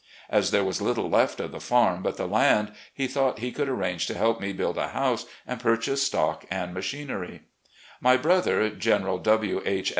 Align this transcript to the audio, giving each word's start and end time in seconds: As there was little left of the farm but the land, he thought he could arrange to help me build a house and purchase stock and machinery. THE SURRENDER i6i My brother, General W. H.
As 0.31 0.49
there 0.49 0.63
was 0.63 0.81
little 0.81 1.11
left 1.11 1.39
of 1.39 1.51
the 1.51 1.59
farm 1.59 2.01
but 2.01 2.17
the 2.17 2.25
land, 2.27 2.73
he 2.91 3.05
thought 3.05 3.37
he 3.37 3.51
could 3.51 3.69
arrange 3.69 4.07
to 4.07 4.15
help 4.17 4.41
me 4.41 4.51
build 4.51 4.75
a 4.79 4.87
house 4.87 5.27
and 5.45 5.59
purchase 5.59 6.01
stock 6.01 6.43
and 6.49 6.73
machinery. 6.73 7.27
THE 7.27 7.29
SURRENDER 7.29 7.43
i6i 7.43 8.01
My 8.01 8.17
brother, 8.17 8.69
General 8.71 9.17
W. 9.19 9.61
H. 9.63 9.89